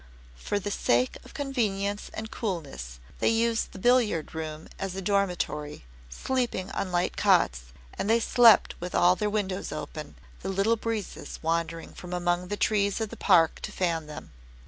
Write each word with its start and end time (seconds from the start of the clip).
For 0.39 0.57
the 0.57 0.71
sake 0.71 1.15
of 1.23 1.35
convenience 1.35 2.09
and 2.15 2.31
coolness 2.31 2.97
they 3.19 3.29
used 3.29 3.71
the 3.71 3.77
billiard 3.77 4.33
room 4.33 4.67
as 4.79 4.95
a 4.95 5.01
dormitory, 5.03 5.83
sleeping 6.09 6.71
on 6.71 6.91
light 6.91 7.15
cots, 7.15 7.65
and 7.99 8.09
they 8.09 8.19
slept 8.19 8.73
with 8.79 8.95
all 8.95 9.15
their 9.15 9.29
windows 9.29 9.71
open, 9.71 10.15
the 10.41 10.49
little 10.49 10.75
breezes 10.75 11.37
wandering 11.43 11.93
from 11.93 12.13
among 12.13 12.47
the 12.47 12.57
trees 12.57 12.99
of 12.99 13.09
the 13.09 13.15
Park 13.15 13.59
to 13.61 13.71
fan 13.71 14.07
them. 14.07 14.31